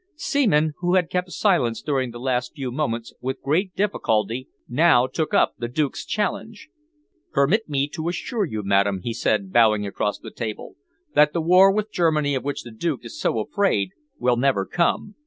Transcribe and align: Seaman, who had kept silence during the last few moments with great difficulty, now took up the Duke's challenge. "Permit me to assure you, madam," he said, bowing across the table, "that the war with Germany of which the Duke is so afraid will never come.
Seaman, 0.15 0.73
who 0.79 0.95
had 0.95 1.11
kept 1.11 1.29
silence 1.29 1.79
during 1.79 2.09
the 2.09 2.17
last 2.19 2.55
few 2.55 2.71
moments 2.71 3.13
with 3.21 3.39
great 3.43 3.75
difficulty, 3.75 4.47
now 4.67 5.05
took 5.05 5.31
up 5.31 5.53
the 5.59 5.67
Duke's 5.67 6.07
challenge. 6.07 6.69
"Permit 7.31 7.69
me 7.69 7.87
to 7.89 8.09
assure 8.09 8.45
you, 8.45 8.63
madam," 8.63 9.01
he 9.03 9.13
said, 9.13 9.53
bowing 9.53 9.85
across 9.85 10.17
the 10.17 10.31
table, 10.31 10.75
"that 11.13 11.33
the 11.33 11.41
war 11.41 11.71
with 11.71 11.91
Germany 11.91 12.33
of 12.33 12.43
which 12.43 12.63
the 12.63 12.71
Duke 12.71 13.05
is 13.05 13.19
so 13.19 13.37
afraid 13.37 13.89
will 14.17 14.37
never 14.37 14.65
come. 14.65 15.13